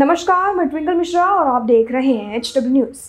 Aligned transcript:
नमस्कार 0.00 0.54
मैं 0.54 0.66
ट्विंकल 0.68 0.94
मिश्रा 0.94 1.24
और 1.24 1.46
आप 1.46 1.62
देख 1.62 1.90
रहे 1.92 2.12
हैं 2.12 2.36
H 2.36 2.52
W 2.56 2.72
news 2.72 3.00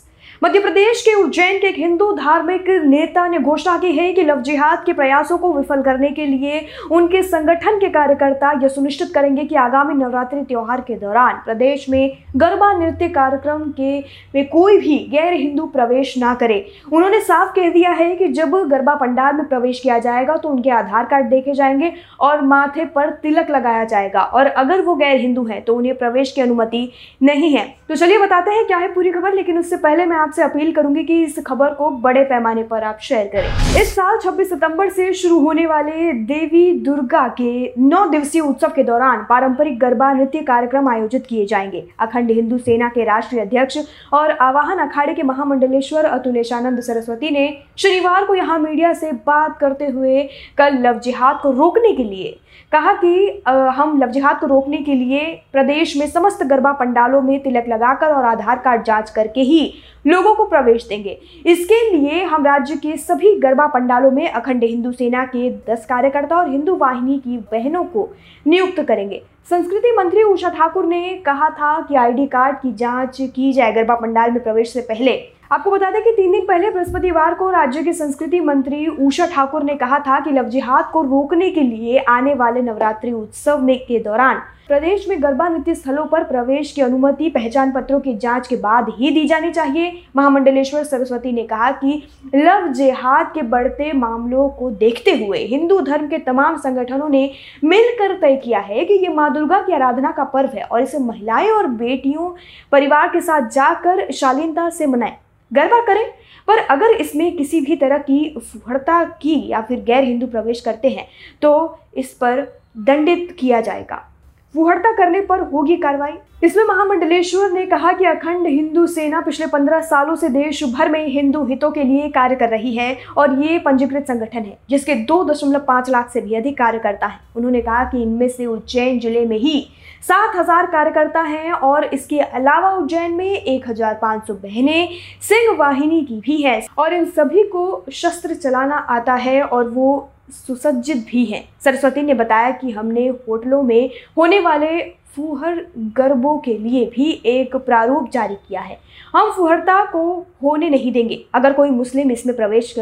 Madhya 0.41 0.59
Pradesh 0.59 1.01
के 1.01 1.13
उज्जैन 1.13 1.57
के 1.59 1.67
एक 1.67 1.75
हिंदू 1.77 2.11
धार्मिक 2.13 2.69
नेता 2.85 3.27
ने 3.27 3.39
घोषणा 3.39 3.77
की 3.77 3.91
है 3.91 4.11
कि 4.13 4.21
लव 4.21 4.41
जिहाद 4.41 4.83
के 4.85 4.93
प्रयासों 4.93 5.37
को 5.37 5.51
विफल 5.53 5.81
करने 5.81 6.09
के 6.11 6.25
लिए 6.25 6.65
उनके 6.91 7.21
संगठन 7.23 7.77
के 7.79 7.89
कार्यकर्ता 7.89 8.51
यह 8.61 8.67
सुनिश्चित 8.67 9.11
करेंगे 9.13 9.43
कि 9.43 9.55
आगामी 9.55 9.93
नवरात्रि 9.93 10.41
त्योहार 10.43 10.81
के 10.81 10.95
दौरान 10.95 11.41
प्रदेश 11.45 11.85
में 11.89 12.17
गरबा 12.35 12.71
नृत्य 12.73 13.09
कार्यक्रम 13.09 13.63
के 13.71 13.99
में 14.35 14.47
कोई 14.49 14.77
भी 14.77 14.97
गैर 15.11 15.33
हिंदू 15.33 15.65
प्रवेश 15.65 16.17
ना 16.17 16.33
करे। 16.33 16.65
उन्होंने 16.93 17.19
साफ़ 17.21 17.53
कह 17.55 17.69
दिया 17.69 17.91
है 17.91 18.15
कि 18.15 18.27
जब 18.29 18.55
गरबा 18.71 18.95
पंडाल 18.95 19.35
में 19.35 19.45
प्रवेश 19.45 19.79
किया 19.79 19.99
जाएगा 19.99 20.37
तो 20.37 20.49
उनके 20.49 20.69
आधार 20.69 21.05
कार्ड 21.05 21.29
देखे 21.29 21.53
जाएँगे 21.53 21.91
और 22.19 22.41
माथे 22.45 22.85
पर 22.85 23.09
तिलक 23.23 23.51
लगाया 23.51 23.83
जाएगा 23.83 24.23
और 24.23 24.47
अगर 24.47 24.81
वो 24.81 24.95
गैर 24.95 25.19
हिंदू 25.19 25.45
है 25.45 25.61
तो 25.61 25.75
उन्हें 25.75 25.97
प्रवेश 25.97 26.31
की 26.31 26.41
अनुमति 26.41 26.87
नहीं 27.23 27.53
है। 27.53 27.65
तो 27.89 27.95
चलिए 27.95 28.17
बताते 28.17 28.51
हैं 28.51 28.65
क्या 28.65 28.77
है 28.77 28.93
पूरी 28.93 29.11
खबर, 29.11 29.33
लेकिन 29.33 29.57
उससे 29.59 29.77
पहले 29.77 30.05
मैं 30.05 30.17
आपसे 30.31 30.43
अपील 30.43 30.71
करूँगी 30.73 31.03
कि 31.03 31.15
इस 31.23 31.39
खबर 31.45 31.73
को 31.73 31.89
बड़े 32.01 32.23
पैमाने 32.25 32.61
पर 32.63 32.83
आप 32.83 32.99
शेयर 33.01 33.25
करें। 33.27 33.81
इस 33.81 33.89
साल 33.95 34.17
26 34.19 34.49
सितंबर 34.49 34.89
से 34.89 35.11
शुरू 35.13 35.39
होने 35.39 35.65
वाले 35.65 36.11
देवी 36.25 36.71
दुर्गा 36.81 37.27
के 37.39 37.51
नौ 37.79 38.05
दिवसीय 38.09 38.41
उत्सव 38.41 38.71
के 38.75 38.83
दौरान 38.83 39.25
पारंपरिक 39.29 39.77
गरबा 39.79 40.11
नृत्य 40.13 40.41
कार्यक्रम 40.41 40.87
आयोजित 40.89 41.25
किए 41.29 41.45
जाएँगे। 41.45 41.83
अखंड 41.99 42.31
हिंदू 42.31 42.57
सेना 42.59 42.89
के 42.89 43.03
राष्ट्रीय 43.05 43.41
अध्यक्ष 43.41 43.77
और 44.13 44.31
आवाहन 44.41 44.87
अखाड़े 44.87 45.13
के 45.13 45.23
महामंडलेश्वर 45.23 46.05
अतुलेशानंद 46.05 46.79
सरस्वती 46.81 47.29
ने 47.29 47.47
शनिवार 47.77 48.25
को 48.25 48.35
यहाँ 48.35 48.59
मीडिया 48.59 48.93
से 48.93 49.11
बात 49.27 49.57
करते 49.59 49.87
हुए 49.87 50.23
कल 50.57 50.77
लव 50.87 50.99
जिहाद 50.99 51.39
को 51.43 51.51
रोकने 51.51 51.91
के 51.91 52.03
लिए 52.03 52.37
कहा 52.71 52.91
कि 52.93 53.43
हम 53.75 53.97
लव 54.01 54.09
जिहाद 54.11 54.39
को 54.39 54.47
रोकने 54.47 54.77
के 54.77 54.93
लिए 54.93 55.25
प्रदेश 55.53 55.95
में 55.97 56.07
समस्त 56.07 56.43
गरबा 56.43 56.71
पंडालों 56.73 57.21
में 57.21 57.39
तिलक 57.43 57.65
लगाकर 57.67 58.13
और 58.13 58.25
आधार 58.25 58.59
कार्ड 58.59 58.83
जाँच 58.83 59.09
करके 59.09 59.41
ही 59.41 59.73
लोगों 60.07 60.20
को 60.23 60.45
प्रवेश 60.45 60.87
देंगे। 60.87 61.17
इसके 61.45 61.79
लिए 61.91 62.23
हम 62.23 62.45
राज्य 62.45 62.75
के 62.75 62.95
सभी 62.97 63.35
गरबा 63.35 63.67
पंडालों 63.67 64.11
में 64.11 64.29
अखंड 64.29 64.63
हिंदू 64.63 64.91
सेना 64.91 65.25
के 65.25 65.49
दस 65.69 65.85
कार्यकर्ता 65.85 66.35
और 66.35 66.49
हिंदू 66.49 66.75
वाहिनी 66.75 67.17
की 67.17 67.37
बहनों 67.51 67.83
को 67.83 68.09
नियुक्त 68.47 68.81
करेंगे। 68.81 69.21
संस्कृति 69.49 69.91
मंत्री 69.91 70.23
उषा 70.23 70.49
ठाकुर 70.49 70.85
ने 70.85 71.13
कहा 71.25 71.49
था 71.49 71.79
कि 71.81 71.95
आईडी 71.95 72.25
कार्ड 72.27 72.57
की 72.57 72.71
जाँच 72.73 73.17
की 73.35 73.53
जाए। 73.53 73.71
गरबा 73.73 73.95
पंडाल 73.95 74.31
में 74.31 74.43
प्रवेश 74.43 74.73
से 74.73 74.81
पहले 74.81 75.11
आपको 75.51 75.71
बता 75.71 75.89
दें 75.91 76.01
कि 76.03 76.11
तीन 76.11 76.31
दिन 76.31 76.45
पहले 76.47 76.69
बृहस्पतिवार 76.71 77.33
को 77.33 77.49
राज्य 77.51 77.81
के 77.83 77.93
संस्कृति 77.93 78.39
मंत्री 78.39 78.85
उषा 78.87 79.25
ठाकुर 79.25 79.63
ने 79.63 79.73
कहा 79.75 79.97
था 79.99 80.19
कि 80.19 80.31
लव 80.31 80.43
जिहाद 80.49 80.85
को 80.85 81.01
रोकने 81.01 81.49
के 81.51 81.61
लिए 81.61 81.97
आने 81.99 82.33
वाले 82.33 82.61
नवरात्रि 82.61 83.11
उत्सव 83.11 83.61
में 83.61 83.77
के 83.79 83.99
दौरान 83.99 84.37
प्रदेश 84.67 85.07
में 85.09 85.21
गरबा 85.23 85.47
नृत्य 85.49 85.73
स्थलों 85.75 86.05
पर 86.05 86.23
प्रवेश 86.23 86.71
की 86.71 86.81
अनुमति, 86.81 87.29
पहचान 87.29 87.71
पत्रों 87.71 87.99
की 87.99 88.13
जाँच 88.15 88.47
के 88.47 88.55
बाद 88.55 88.89
ही 88.89 89.09
दी 89.11 89.25
जानी 89.27 89.51
चाहिए। 89.51 89.91
महामंडलेश्वर 90.15 90.83
सरस्वती 90.83 91.31
ने 91.31 91.43
कहा 91.43 91.71
कि 91.73 92.01
लव 92.35 92.67
जिहाद 92.67 93.31
के 93.33 93.41
बढ़ते 93.43 93.91
मामलों 93.93 94.47
को 94.49 94.69
देखते 94.71 95.15
हुए 95.15 95.39
हिंदू 95.45 95.79
धर्म 95.81 96.07
के 96.07 96.17
तमाम 96.19 96.57
संगठनों 96.57 97.09
ने 97.09 97.29
मिलकर 97.63 98.15
तय 98.21 98.35
किया 98.35 98.59
है 98.59 98.85
कि 98.85 98.93
ये 98.93 99.09
माँ 99.09 99.31
दुर्गा 99.33 99.59
की 99.61 99.73
आराधना 99.73 100.11
का 100.11 100.23
पर्व 100.25 100.55
है 100.55 100.63
और 100.63 100.81
इसे 100.81 100.99
महिलाएँ 100.99 101.49
और 101.49 101.67
बेटियों, 101.67 102.29
परिवार 102.71 103.07
के 103.07 103.21
साथ 103.21 103.49
जाकर 103.49 104.11
शालीनता 104.11 104.69
से 104.69 104.85
मनाएँ। 104.85 105.17
गरबा 105.51 105.81
करें। 105.85 106.05
पर 106.47 106.57
अगर 106.67 106.95
इसमें 106.95 107.35
किसी 107.37 107.61
भी 107.61 107.75
तरह 107.75 107.97
की 107.99 108.23
फुहड़ता 108.37 109.03
की 109.21 109.35
या 109.47 109.61
फिर 109.61 109.79
गैर 109.83 110.03
हिंदू 110.03 110.27
प्रवेश 110.27 110.61
करते 110.61 110.89
हैं 110.89 111.07
तो 111.41 111.79
इस 111.95 112.13
पर 112.13 112.41
दंडित 112.79 113.35
किया 113.39 113.61
जाएगा। 113.61 114.07
फुहड़ता 114.55 114.91
करने 114.93 115.19
पर 115.21 115.39
होगी 115.43 115.75
कार्रवाई। 115.77 116.13
इसमें 116.43 116.63
महामंडलेश्वर 116.65 117.51
ने 117.51 117.65
कहा 117.65 117.91
कि 117.93 118.05
अखंड 118.05 118.47
हिंदू 118.47 118.85
सेना 118.87 119.19
पिछले 119.21 119.47
पंद्रह 119.47 119.81
सालों 119.81 120.15
से 120.15 120.29
देश 120.29 120.63
भर 120.73 120.89
में 120.89 121.07
हिंदू 121.07 121.43
हितों 121.45 121.71
के 121.71 121.83
लिए 121.83 122.09
कार्य 122.09 122.35
कर 122.35 122.49
रही 122.49 122.75
है 122.75 122.97
और 123.17 123.41
ये 123.43 123.57
पंजीकृत 123.59 124.07
संगठन 124.07 124.39
है, 124.39 124.57
जिसके 124.69 124.95
दो 124.95 125.23
दशमलव 125.23 125.63
पाँच 125.67 125.89
लाख 125.89 126.09
से 126.09 126.21
भी 126.21 126.35
अधिक 126.35 126.57
कार्यकर्ता 126.57 127.07
हैं। 127.07 127.19
उन्होंने 127.35 127.61
कहा 127.61 127.83
कि 127.83 128.01
इनमें 128.01 128.27
से 128.29 128.45
उज्जैन 128.45 128.99
ज़िले 128.99 129.25
में 129.25 129.37
ही 129.37 129.67
सात 130.03 130.35
हज़ार 130.35 130.65
कार्यकर्ता 130.67 131.21
हैं 131.21 131.51
और 131.53 131.83
इसके 131.85 132.19
अलावा 132.19 132.71
उज्जैन 132.71 133.11
में 133.11 133.25
एक 133.25 133.67
हज़ार 133.69 133.97
पाँच 134.01 134.27
सौ 134.27 134.33
बहनें, 134.35 134.89
सिंह 135.21 135.55
वाहिनी 135.57 136.01
की 136.01 136.19
भी 136.19 136.41
है 136.41 136.61
और 136.77 136.93
इन 136.93 137.05
सभी 137.07 137.43
को 137.45 137.85
शस्त्र 137.93 138.33
चलाना 138.35 138.75
आता 138.89 139.13
है 139.15 139.41
और 139.41 139.69
वो 139.69 140.09
सुसज्जित 140.31 140.97
भी 140.97 141.25
हैं। 141.25 141.43
सरस्वती 141.63 142.01
ने 142.01 142.13
बताया 142.13 142.51
कि 142.51 142.71
हमने 142.71 143.07
होटलों 143.07 143.61
में 143.63 143.89
होने 144.17 144.39
वाले 144.39 144.81
फूहर 145.15 145.65
गर्भों 145.97 146.37
के 146.37 146.57
लिए 146.57 146.85
भी 146.85 147.09
एक 147.25 147.55
प्रारूप 147.55 148.09
जारी 148.09 148.35
किया 148.37 148.61
है। 148.61 148.77
हम 149.15 149.31
फुहरता 149.31 149.83
को 149.85 150.03
होने 150.43 150.69
नहीं 150.69 150.91
देंगे। 150.91 151.19
अगर 151.33 151.53
कोई 151.53 151.69
मुस्लिम 151.69 152.11
इसमें 152.11 152.35
प्रवेश 152.35 152.73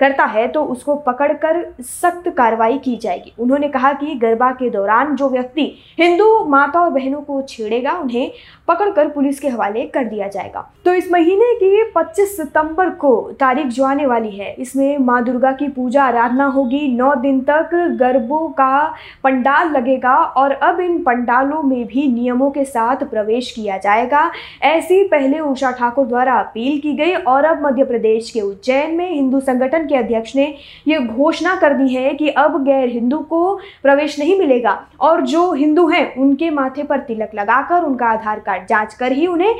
करता 0.00 0.24
है 0.24 0.46
तो 0.48 0.64
उसको 0.64 0.94
पकड़कर 0.96 1.64
सख्त 1.80 2.28
कार्रवाई 2.28 2.78
की 2.78 2.96
जाएगी। 2.96 3.32
उन्होंने 3.38 3.68
कहा 3.68 3.92
कि 3.92 4.14
गरबा 4.14 4.50
के 4.52 4.70
दौरान 4.70 5.14
जो 5.16 5.28
व्यक्ति 5.28 5.62
हिंदू 6.00 6.44
माता 6.46 6.80
और 6.80 6.90
बहनों 6.90 7.20
को 7.20 7.40
छेड़ेगा, 7.42 7.92
उन्हें 7.92 8.30
पकड़कर 8.68 9.08
पुलिस 9.08 9.40
के 9.40 9.48
हवाले 9.48 9.84
कर 9.84 10.04
दिया 10.04 10.28
जाएगा। 10.28 10.70
तो 10.84 10.94
इस 10.94 11.10
महीने 11.12 11.54
की 11.54 11.82
25 11.92 12.36
सितंबर 12.36 12.90
को 12.90 13.10
तारीख 13.40 13.66
जो 13.66 13.84
आने 13.84 14.06
वाली 14.06 14.30
है, 14.30 14.52
इसमें 14.54 14.98
माँ 14.98 15.22
दुर्गा 15.24 15.52
की 15.52 15.68
पूजा 15.68 16.04
आराधना 16.04 16.46
होगी। 16.46 16.86
नौ 16.88 17.14
दिन 17.16 17.40
तक 17.40 17.70
गरबों 18.00 18.48
का 18.50 18.94
पंडाल 19.24 19.70
लगेगा 19.70 20.14
और 20.14 20.52
अब 20.52 20.80
इन 20.80 21.02
पंडालों 21.02 21.62
में 21.70 21.84
भी 21.86 22.06
नियमों 22.12 22.50
के 22.50 22.64
साथ 22.64 23.04
प्रवेश 23.04 23.50
किया 23.50 23.76
जाएगा। 23.78 24.30
ऐसी 24.62 25.02
पहले 25.08 25.38
उषा 25.40 25.70
ठाकुर 25.70 26.06
द्वारा 26.06 26.34
अपील 26.34 26.78
की 26.80 26.92
गई 26.94 27.12
और 27.14 27.44
अब 27.44 27.64
मध्य 27.66 27.84
प्रदेश 27.84 28.30
के 28.30 28.40
उज्जैन 28.40 28.94
में 28.96 29.10
हिंदू 29.10 29.40
संगठन 29.40 29.86
के 29.86 29.96
अध्यक्ष 29.96 30.36
ने 30.36 30.54
यह 30.88 31.06
घोषणा 31.06 31.54
कर 31.56 31.74
दी 31.74 31.94
है 31.94 32.14
कि 32.14 32.28
अब 32.28 32.62
गैर 32.64 32.88
हिंदू 32.88 33.18
को 33.20 33.54
प्रवेश 33.82 34.18
नहीं 34.18 34.38
मिलेगा 34.38 34.80
और 35.00 35.20
जो 35.26 35.52
हिंदू 35.52 35.88
हैं, 35.88 36.14
उनके 36.16 36.50
माथे 36.50 36.82
पर 36.82 37.00
तिलक 37.00 37.30
लगाकर 37.34 37.82
उनका 37.82 38.06
आधार 38.08 38.40
कार्ड 38.40 38.66
जाँच 38.66 38.94
कर 38.94 39.12
ही 39.12 39.26
उन्हें 39.26 39.54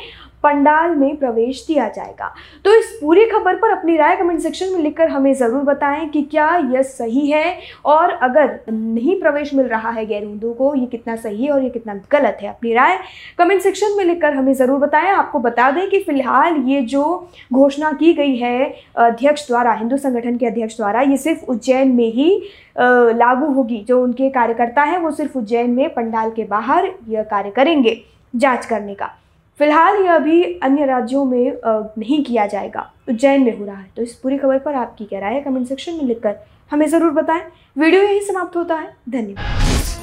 पंडाल 0.45 0.95
में 0.97 1.17
प्रवेश 1.17 1.65
दिया 1.67 1.89
जाएगा। 1.89 2.33
तो 2.65 2.75
इस 2.75 2.97
पूरी 3.01 3.25
खबर 3.27 3.57
पर 3.57 3.71
अपनी 3.71 3.97
राय 3.97 4.17
कमेंट 4.17 4.41
सेक्शन 4.41 4.73
में 4.73 4.81
लिखकर 4.81 5.09
हमें 5.09 5.33
ज़रूर 5.35 5.63
बताएँ 5.65 6.09
कि 6.09 6.23
क्या 6.23 6.49
यह 6.73 6.83
सही 6.83 7.27
है 7.31 7.59
और 7.87 8.11
अगर 8.13 8.59
नहीं 8.69 9.19
प्रवेश 9.21 9.53
मिल 9.55 9.67
रहा 9.67 9.91
है 9.91 10.07
गैर 10.07 10.23
हिंदू 10.23 10.53
को, 10.53 10.75
ये 10.75 10.87
कितना 10.87 11.17
सही 11.17 11.45
है 11.45 11.51
और 11.53 11.63
ये 11.63 11.71
कितना 11.71 11.95
गलत 12.13 12.39
है। 12.43 12.49
अपनी 12.49 12.73
राय 12.75 12.99
कमेंट 13.39 13.63
सेक्शन 13.63 13.97
में 13.97 14.05
लिखकर 14.05 14.35
हमें 14.35 14.53
ज़रूर 14.55 14.79
बताएँ। 14.79 15.11
आपको 15.11 15.39
बता 15.41 15.71
दें 15.71 15.89
कि 15.91 16.01
फ़िलहाल 16.01 16.57
ये 16.67 16.81
जो 16.83 17.05
घोषणा 17.53 17.93
की 17.93 18.13
गई 18.15 18.37
है, 18.37 18.75
अध्यक्ष 18.99 19.47
द्वारा, 19.49 19.73
हिंदू 19.73 19.97
संगठन 19.99 20.37
के 20.37 20.47
अध्यक्ष 20.47 20.77
द्वारा, 20.77 21.01
ये 21.01 21.17
सिर्फ़ 21.19 21.45
उज्जैन 21.47 21.93
में 21.93 22.11
ही 22.13 22.31
लागू 22.79 23.53
होगी। 23.53 23.85
जो 23.89 24.03
उनके 24.03 24.31
कार्यकर्ता 24.31 24.83
हैं, 24.83 24.99
वो 24.99 25.11
सिर्फ़ 25.11 25.39
उज्जैन 25.39 25.71
में 25.71 25.89
पंडाल 25.95 26.31
के 26.31 26.45
बाहर 26.47 26.91
यह 27.09 27.23
कार्य 27.23 27.51
करेंगे 27.51 28.01
जाँच 28.35 28.67
करने 28.67 28.95
का। 28.95 29.11
फ़िलहाल 29.61 29.97
यह 29.97 30.15
अभी 30.15 30.43
अन्य 30.63 30.85
राज्यों 30.87 31.25
में 31.25 31.59
नहीं 31.99 32.23
किया 32.25 32.47
जाएगा, 32.47 32.87
उज्जैन 33.09 33.43
में 33.45 33.59
हो 33.59 33.65
रहा 33.65 33.77
है। 33.77 33.91
तो 33.97 34.03
इस 34.03 34.15
पूरी 34.15 34.39
खबर 34.39 34.59
पर 34.59 34.75
आपकी 34.75 35.05
क्या 35.05 35.21
राय 35.21 35.35
है 35.35 35.41
कमेंट 35.43 35.67
सेक्शन 35.69 35.95
में 35.95 36.05
लिखकर 36.05 36.37
हमें 36.71 36.87
ज़रूर 36.89 37.11
बताएँ। 37.13 37.43
वीडियो 37.77 38.03
यही 38.03 38.21
समाप्त 38.23 38.57
होता 38.57 38.75
है। 38.75 38.93
धन्यवाद। 39.11 40.00